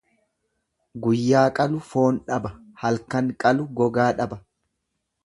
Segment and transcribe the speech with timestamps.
[1.03, 2.53] Guyyaa qalu foon dhaba
[2.85, 4.41] halkan qalu gogaa dhaba.